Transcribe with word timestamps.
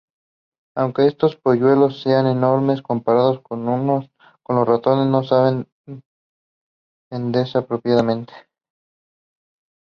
Aunque 0.75 1.05
estos 1.05 1.35
polluelos 1.35 2.01
sean 2.01 2.25
enormes 2.25 2.81
comparados 2.81 3.39
con 3.43 3.63
los 3.67 4.67
ratones, 4.67 5.05
no 5.05 5.21
saben 5.23 5.67
defenderse 7.11 7.59
apropiadamente. 7.59 8.33